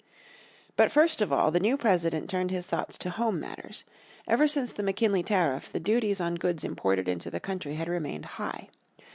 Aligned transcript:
But 0.77 0.91
first 0.91 1.21
of 1.21 1.31
all 1.31 1.51
the 1.51 1.59
new 1.59 1.77
President 1.77 2.27
turned 2.27 2.49
this 2.49 2.65
thoughts 2.65 2.97
to 2.97 3.11
home 3.11 3.39
matters. 3.39 3.83
Ever 4.27 4.47
since 4.47 4.71
the 4.71 4.81
McKinley 4.81 5.21
Tariff 5.21 5.71
the 5.71 5.79
duties 5.79 6.19
on 6.19 6.37
goods 6.37 6.63
imported 6.63 7.07
into 7.07 7.29
the 7.29 7.39
country 7.39 7.75
had 7.75 7.87
remained 7.87 8.25
high. 8.25 8.69